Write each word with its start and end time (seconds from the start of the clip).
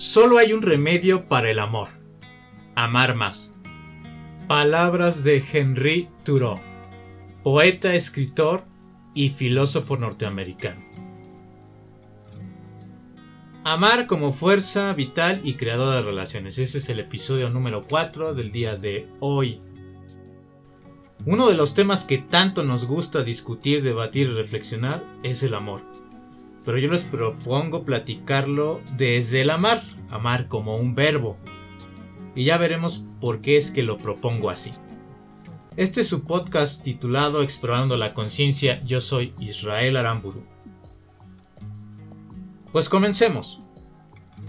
Solo 0.00 0.38
hay 0.38 0.54
un 0.54 0.62
remedio 0.62 1.28
para 1.28 1.50
el 1.50 1.58
amor. 1.58 1.90
Amar 2.74 3.14
más. 3.14 3.52
Palabras 4.48 5.24
de 5.24 5.44
Henry 5.52 6.08
Thoreau, 6.24 6.58
poeta, 7.44 7.94
escritor 7.94 8.64
y 9.12 9.28
filósofo 9.28 9.98
norteamericano. 9.98 10.82
Amar 13.62 14.06
como 14.06 14.32
fuerza 14.32 14.90
vital 14.94 15.42
y 15.44 15.56
creador 15.56 15.96
de 15.96 16.00
relaciones. 16.00 16.56
Ese 16.56 16.78
es 16.78 16.88
el 16.88 17.00
episodio 17.00 17.50
número 17.50 17.84
4 17.86 18.32
del 18.32 18.52
día 18.52 18.76
de 18.76 19.06
hoy. 19.20 19.60
Uno 21.26 21.46
de 21.46 21.58
los 21.58 21.74
temas 21.74 22.06
que 22.06 22.16
tanto 22.16 22.64
nos 22.64 22.86
gusta 22.86 23.22
discutir, 23.22 23.82
debatir 23.82 24.28
y 24.28 24.32
reflexionar 24.32 25.04
es 25.22 25.42
el 25.42 25.52
amor 25.52 25.99
pero 26.70 26.78
yo 26.78 26.88
les 26.88 27.02
propongo 27.02 27.84
platicarlo 27.84 28.80
desde 28.96 29.40
el 29.40 29.50
amar, 29.50 29.82
amar 30.08 30.46
como 30.46 30.76
un 30.76 30.94
verbo. 30.94 31.36
Y 32.36 32.44
ya 32.44 32.58
veremos 32.58 33.04
por 33.20 33.40
qué 33.40 33.56
es 33.56 33.72
que 33.72 33.82
lo 33.82 33.98
propongo 33.98 34.50
así. 34.50 34.70
Este 35.76 36.02
es 36.02 36.06
su 36.06 36.22
podcast 36.22 36.80
titulado 36.84 37.42
Explorando 37.42 37.96
la 37.96 38.14
Conciencia, 38.14 38.80
yo 38.82 39.00
soy 39.00 39.34
Israel 39.40 39.96
Aramburu. 39.96 40.44
Pues 42.70 42.88
comencemos. 42.88 43.62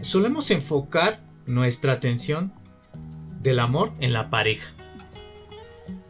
Solemos 0.02 0.52
enfocar 0.52 1.24
nuestra 1.48 1.94
atención 1.94 2.54
del 3.42 3.58
amor 3.58 3.94
en 4.00 4.14
la 4.14 4.30
pareja. 4.30 4.72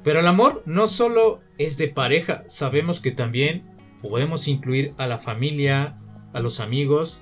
Pero 0.04 0.20
el 0.20 0.28
amor 0.28 0.62
no 0.66 0.88
solo 0.88 1.40
es 1.58 1.78
de 1.78 1.88
pareja, 1.88 2.44
sabemos 2.48 3.00
que 3.00 3.12
también 3.12 3.72
podemos 4.02 4.48
incluir 4.48 4.94
a 4.98 5.08
la 5.08 5.20
familia, 5.20 5.96
a 6.34 6.40
los 6.40 6.60
amigos 6.60 7.22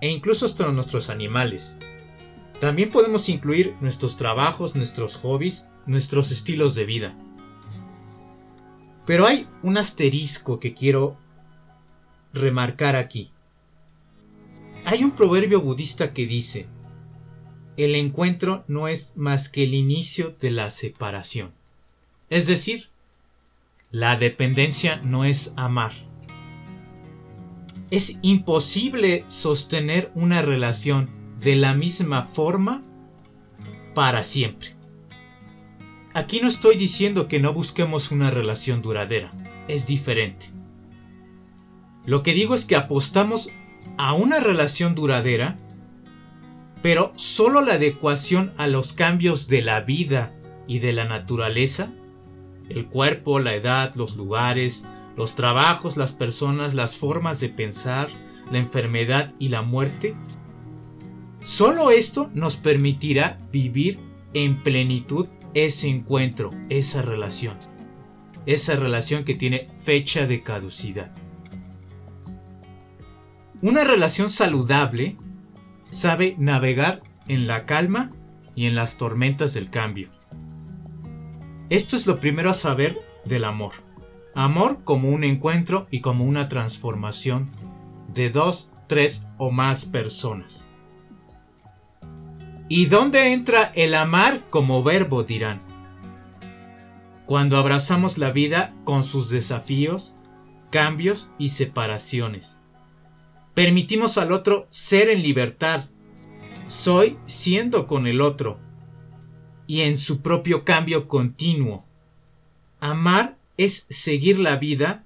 e 0.00 0.08
incluso 0.08 0.46
hasta 0.46 0.70
nuestros 0.72 1.10
animales. 1.10 1.78
También 2.60 2.90
podemos 2.90 3.28
incluir 3.28 3.74
nuestros 3.80 4.16
trabajos, 4.16 4.76
nuestros 4.76 5.16
hobbies, 5.16 5.66
nuestros 5.86 6.30
estilos 6.30 6.74
de 6.74 6.84
vida. 6.84 7.16
Pero 9.04 9.26
hay 9.26 9.48
un 9.62 9.78
asterisco 9.78 10.60
que 10.60 10.74
quiero 10.74 11.16
remarcar 12.32 12.96
aquí. 12.96 13.30
Hay 14.84 15.04
un 15.04 15.12
proverbio 15.12 15.60
budista 15.60 16.12
que 16.12 16.26
dice, 16.26 16.66
el 17.76 17.94
encuentro 17.94 18.64
no 18.68 18.88
es 18.88 19.12
más 19.16 19.48
que 19.48 19.64
el 19.64 19.74
inicio 19.74 20.36
de 20.40 20.50
la 20.50 20.70
separación. 20.70 21.52
Es 22.30 22.46
decir, 22.46 22.90
la 23.90 24.16
dependencia 24.16 24.96
no 24.96 25.24
es 25.24 25.52
amar. 25.56 25.92
Es 27.92 28.18
imposible 28.22 29.24
sostener 29.28 30.10
una 30.14 30.42
relación 30.42 31.10
de 31.38 31.54
la 31.54 31.74
misma 31.74 32.24
forma 32.24 32.82
para 33.94 34.22
siempre. 34.22 34.70
Aquí 36.14 36.40
no 36.40 36.48
estoy 36.48 36.76
diciendo 36.76 37.28
que 37.28 37.38
no 37.38 37.52
busquemos 37.52 38.10
una 38.10 38.30
relación 38.30 38.82
duradera, 38.82 39.32
es 39.68 39.86
diferente. 39.86 40.46
Lo 42.04 42.22
que 42.22 42.32
digo 42.32 42.54
es 42.54 42.64
que 42.64 42.76
apostamos 42.76 43.50
a 43.98 44.14
una 44.14 44.40
relación 44.40 44.94
duradera, 44.94 45.58
pero 46.82 47.12
solo 47.16 47.60
la 47.60 47.74
adecuación 47.74 48.54
a 48.56 48.66
los 48.66 48.94
cambios 48.94 49.48
de 49.48 49.62
la 49.62 49.82
vida 49.82 50.34
y 50.66 50.80
de 50.80 50.94
la 50.94 51.04
naturaleza 51.04 51.92
el 52.68 52.86
cuerpo, 52.86 53.38
la 53.38 53.54
edad, 53.54 53.94
los 53.94 54.16
lugares, 54.16 54.84
los 55.16 55.34
trabajos, 55.34 55.96
las 55.96 56.12
personas, 56.12 56.74
las 56.74 56.96
formas 56.96 57.40
de 57.40 57.48
pensar, 57.48 58.08
la 58.50 58.58
enfermedad 58.58 59.34
y 59.38 59.48
la 59.48 59.62
muerte. 59.62 60.14
Solo 61.40 61.90
esto 61.90 62.30
nos 62.34 62.56
permitirá 62.56 63.40
vivir 63.50 63.98
en 64.34 64.62
plenitud 64.62 65.28
ese 65.54 65.88
encuentro, 65.88 66.52
esa 66.68 67.02
relación. 67.02 67.58
Esa 68.46 68.76
relación 68.76 69.24
que 69.24 69.34
tiene 69.34 69.68
fecha 69.82 70.26
de 70.26 70.42
caducidad. 70.42 71.14
Una 73.60 73.84
relación 73.84 74.28
saludable 74.28 75.16
sabe 75.88 76.34
navegar 76.38 77.02
en 77.28 77.46
la 77.46 77.66
calma 77.66 78.10
y 78.56 78.66
en 78.66 78.74
las 78.74 78.96
tormentas 78.96 79.54
del 79.54 79.70
cambio. 79.70 80.10
Esto 81.70 81.96
es 81.96 82.06
lo 82.06 82.18
primero 82.18 82.50
a 82.50 82.54
saber 82.54 82.98
del 83.24 83.44
amor. 83.44 83.72
Amor 84.34 84.82
como 84.84 85.10
un 85.10 85.24
encuentro 85.24 85.86
y 85.90 86.00
como 86.00 86.24
una 86.24 86.48
transformación 86.48 87.50
de 88.14 88.30
dos, 88.30 88.70
tres 88.86 89.24
o 89.36 89.50
más 89.50 89.84
personas. 89.84 90.68
¿Y 92.68 92.86
dónde 92.86 93.32
entra 93.32 93.72
el 93.74 93.94
amar 93.94 94.48
como 94.48 94.82
verbo? 94.82 95.22
dirán. 95.24 95.60
Cuando 97.26 97.58
abrazamos 97.58 98.16
la 98.16 98.30
vida 98.30 98.74
con 98.84 99.04
sus 99.04 99.28
desafíos, 99.28 100.14
cambios 100.70 101.30
y 101.38 101.50
separaciones. 101.50 102.58
Permitimos 103.52 104.16
al 104.16 104.32
otro 104.32 104.66
ser 104.70 105.10
en 105.10 105.22
libertad. 105.22 105.90
Soy 106.66 107.18
siendo 107.26 107.86
con 107.86 108.06
el 108.06 108.22
otro, 108.22 108.58
y 109.66 109.82
en 109.82 109.98
su 109.98 110.22
propio 110.22 110.64
cambio 110.64 111.08
continuo. 111.08 111.84
Amar 112.80 113.36
es 113.56 113.86
seguir 113.90 114.38
la 114.38 114.56
vida 114.56 115.04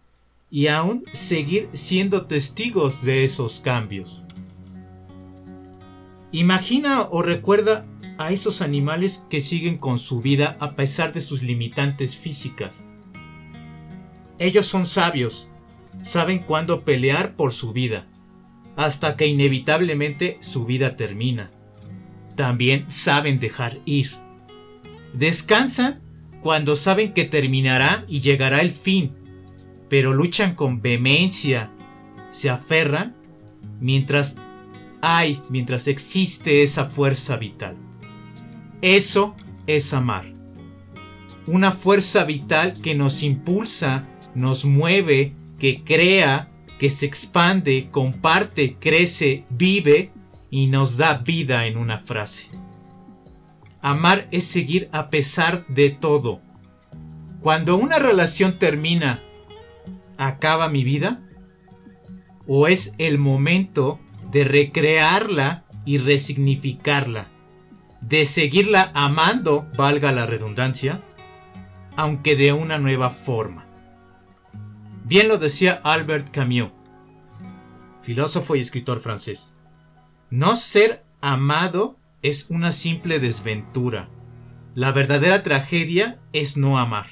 y 0.50 0.68
aún 0.68 1.04
seguir 1.12 1.68
siendo 1.72 2.26
testigos 2.26 3.04
de 3.04 3.24
esos 3.24 3.60
cambios. 3.60 4.24
Imagina 6.32 7.02
o 7.10 7.22
recuerda 7.22 7.86
a 8.18 8.32
esos 8.32 8.62
animales 8.62 9.24
que 9.28 9.40
siguen 9.40 9.78
con 9.78 9.98
su 9.98 10.20
vida 10.20 10.56
a 10.60 10.74
pesar 10.74 11.12
de 11.12 11.20
sus 11.20 11.42
limitantes 11.42 12.16
físicas. 12.16 12.84
Ellos 14.38 14.66
son 14.66 14.86
sabios, 14.86 15.48
saben 16.02 16.40
cuándo 16.40 16.84
pelear 16.84 17.36
por 17.36 17.52
su 17.52 17.72
vida, 17.72 18.06
hasta 18.76 19.16
que 19.16 19.26
inevitablemente 19.26 20.38
su 20.40 20.66
vida 20.66 20.96
termina. 20.96 21.50
También 22.34 22.88
saben 22.90 23.40
dejar 23.40 23.78
ir. 23.86 24.10
Descansan 25.14 26.02
cuando 26.42 26.76
saben 26.76 27.12
que 27.12 27.24
terminará 27.24 28.04
y 28.08 28.20
llegará 28.20 28.60
el 28.60 28.70
fin, 28.70 29.12
pero 29.88 30.12
luchan 30.12 30.54
con 30.54 30.80
vehemencia, 30.82 31.70
se 32.30 32.50
aferran 32.50 33.16
mientras 33.80 34.36
hay, 35.00 35.40
mientras 35.48 35.86
existe 35.86 36.62
esa 36.62 36.86
fuerza 36.86 37.36
vital. 37.36 37.76
Eso 38.82 39.34
es 39.66 39.92
amar. 39.94 40.32
Una 41.46 41.72
fuerza 41.72 42.24
vital 42.24 42.74
que 42.80 42.94
nos 42.94 43.22
impulsa, 43.22 44.06
nos 44.34 44.64
mueve, 44.64 45.34
que 45.58 45.82
crea, 45.84 46.50
que 46.78 46.90
se 46.90 47.06
expande, 47.06 47.88
comparte, 47.90 48.76
crece, 48.78 49.44
vive 49.50 50.12
y 50.50 50.66
nos 50.66 50.96
da 50.96 51.18
vida 51.18 51.66
en 51.66 51.78
una 51.78 51.98
frase. 51.98 52.50
Amar 53.80 54.28
es 54.30 54.44
seguir 54.46 54.88
a 54.92 55.10
pesar 55.10 55.66
de 55.68 55.90
todo. 55.90 56.40
Cuando 57.40 57.76
una 57.76 57.98
relación 57.98 58.58
termina, 58.58 59.20
¿acaba 60.18 60.68
mi 60.68 60.82
vida? 60.82 61.22
¿O 62.46 62.68
es 62.68 62.94
el 62.98 63.18
momento 63.18 64.00
de 64.30 64.44
recrearla 64.44 65.64
y 65.84 65.98
resignificarla? 65.98 67.28
De 68.00 68.26
seguirla 68.26 68.90
amando, 68.94 69.68
valga 69.76 70.12
la 70.12 70.26
redundancia, 70.26 71.02
aunque 71.96 72.36
de 72.36 72.52
una 72.52 72.78
nueva 72.78 73.10
forma. 73.10 73.66
Bien 75.04 75.28
lo 75.28 75.38
decía 75.38 75.80
Albert 75.84 76.30
Camus, 76.30 76.72
filósofo 78.00 78.56
y 78.56 78.60
escritor 78.60 79.00
francés. 79.00 79.52
No 80.30 80.56
ser 80.56 81.04
amado 81.20 81.96
es 82.26 82.46
una 82.50 82.72
simple 82.72 83.20
desventura. 83.20 84.08
La 84.74 84.90
verdadera 84.90 85.44
tragedia 85.44 86.18
es 86.32 86.56
no 86.56 86.76
amar. 86.76 87.06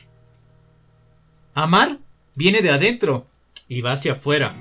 Amar 1.54 2.00
viene 2.34 2.62
de 2.62 2.70
adentro 2.70 3.28
y 3.68 3.80
va 3.80 3.92
hacia 3.92 4.14
afuera. 4.14 4.56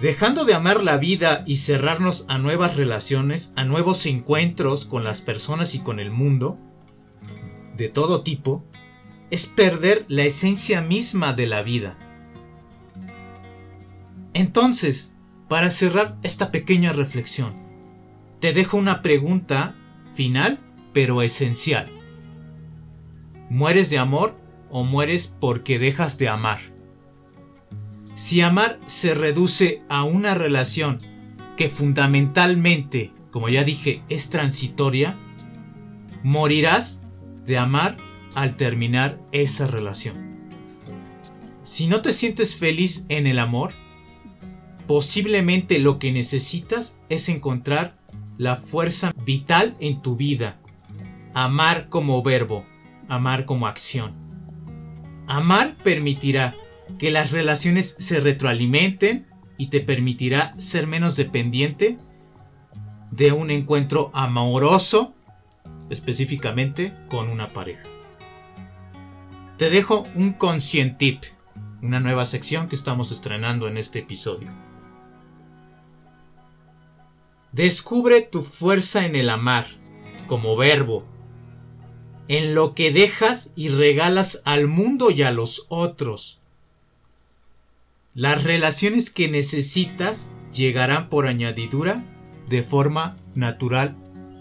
Dejando 0.00 0.44
de 0.44 0.54
amar 0.54 0.84
la 0.84 0.96
vida 0.96 1.42
y 1.44 1.56
cerrarnos 1.56 2.24
a 2.28 2.38
nuevas 2.38 2.76
relaciones, 2.76 3.52
a 3.56 3.64
nuevos 3.64 4.06
encuentros 4.06 4.84
con 4.84 5.02
las 5.02 5.22
personas 5.22 5.74
y 5.74 5.80
con 5.80 5.98
el 5.98 6.12
mundo, 6.12 6.56
de 7.76 7.88
todo 7.88 8.22
tipo, 8.22 8.64
es 9.30 9.46
perder 9.46 10.04
la 10.06 10.22
esencia 10.22 10.82
misma 10.82 11.32
de 11.32 11.48
la 11.48 11.62
vida. 11.62 11.98
Entonces, 14.34 15.14
para 15.48 15.68
cerrar 15.70 16.16
esta 16.22 16.52
pequeña 16.52 16.92
reflexión, 16.92 17.63
te 18.44 18.52
dejo 18.52 18.76
una 18.76 19.00
pregunta 19.00 19.74
final, 20.12 20.60
pero 20.92 21.22
esencial. 21.22 21.86
¿Mueres 23.48 23.88
de 23.88 23.96
amor 23.96 24.38
o 24.68 24.84
mueres 24.84 25.32
porque 25.40 25.78
dejas 25.78 26.18
de 26.18 26.28
amar? 26.28 26.58
Si 28.14 28.42
amar 28.42 28.78
se 28.84 29.14
reduce 29.14 29.80
a 29.88 30.04
una 30.04 30.34
relación 30.34 30.98
que 31.56 31.70
fundamentalmente, 31.70 33.14
como 33.30 33.48
ya 33.48 33.64
dije, 33.64 34.02
es 34.10 34.28
transitoria, 34.28 35.16
morirás 36.22 37.00
de 37.46 37.56
amar 37.56 37.96
al 38.34 38.56
terminar 38.56 39.18
esa 39.32 39.66
relación. 39.66 40.50
Si 41.62 41.86
no 41.86 42.02
te 42.02 42.12
sientes 42.12 42.56
feliz 42.56 43.06
en 43.08 43.26
el 43.26 43.38
amor, 43.38 43.72
posiblemente 44.86 45.78
lo 45.78 45.98
que 45.98 46.12
necesitas 46.12 46.98
es 47.08 47.30
encontrar 47.30 48.04
la 48.38 48.56
fuerza 48.56 49.12
vital 49.24 49.76
en 49.80 50.02
tu 50.02 50.16
vida. 50.16 50.58
Amar 51.34 51.88
como 51.88 52.22
verbo, 52.22 52.64
amar 53.08 53.44
como 53.44 53.66
acción. 53.66 54.10
Amar 55.26 55.76
permitirá 55.82 56.54
que 56.98 57.10
las 57.10 57.32
relaciones 57.32 57.96
se 57.98 58.20
retroalimenten 58.20 59.26
y 59.56 59.68
te 59.68 59.80
permitirá 59.80 60.54
ser 60.58 60.86
menos 60.86 61.16
dependiente 61.16 61.96
de 63.10 63.32
un 63.32 63.50
encuentro 63.50 64.10
amoroso, 64.12 65.14
específicamente 65.90 66.94
con 67.08 67.28
una 67.28 67.52
pareja. 67.52 67.84
Te 69.56 69.70
dejo 69.70 70.04
un 70.16 70.32
conscientip, 70.32 71.22
una 71.80 72.00
nueva 72.00 72.26
sección 72.26 72.68
que 72.68 72.74
estamos 72.74 73.12
estrenando 73.12 73.68
en 73.68 73.76
este 73.76 74.00
episodio. 74.00 74.50
Descubre 77.54 78.20
tu 78.20 78.42
fuerza 78.42 79.06
en 79.06 79.14
el 79.14 79.30
amar, 79.30 79.68
como 80.26 80.56
verbo, 80.56 81.04
en 82.26 82.52
lo 82.52 82.74
que 82.74 82.90
dejas 82.90 83.50
y 83.54 83.68
regalas 83.68 84.42
al 84.44 84.66
mundo 84.66 85.12
y 85.12 85.22
a 85.22 85.30
los 85.30 85.66
otros. 85.68 86.40
Las 88.12 88.42
relaciones 88.42 89.08
que 89.08 89.28
necesitas 89.28 90.30
llegarán 90.52 91.08
por 91.08 91.28
añadidura 91.28 92.02
de 92.48 92.64
forma 92.64 93.18
natural 93.36 93.96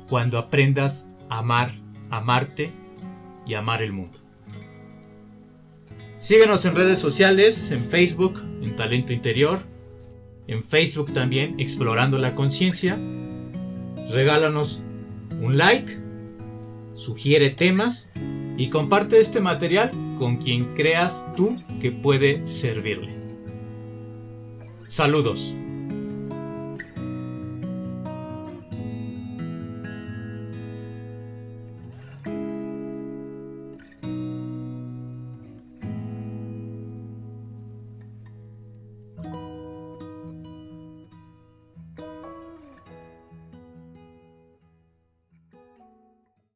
cuando 0.09 0.39
aprendas 0.39 1.07
a 1.29 1.37
amar, 1.37 1.79
amarte 2.09 2.73
y 3.45 3.53
amar 3.53 3.83
el 3.83 3.91
mundo. 3.91 4.21
Síguenos 6.17 6.65
en 6.65 6.75
redes 6.75 6.97
sociales, 6.97 7.69
en 7.69 7.83
Facebook, 7.83 8.41
en 8.63 8.75
Talento 8.75 9.13
Interior, 9.13 9.71
en 10.47 10.63
Facebook 10.63 11.13
también, 11.13 11.59
Explorando 11.59 12.17
la 12.17 12.35
Conciencia. 12.35 12.99
Regálanos 14.09 14.81
un 15.41 15.57
like, 15.57 15.99
sugiere 16.93 17.49
temas 17.49 18.09
y 18.57 18.69
comparte 18.69 19.19
este 19.19 19.41
material 19.41 19.91
con 20.19 20.37
quien 20.37 20.73
creas 20.73 21.25
tú 21.35 21.55
que 21.81 21.91
puede 21.91 22.45
servirle. 22.45 23.13
Saludos. 24.87 25.55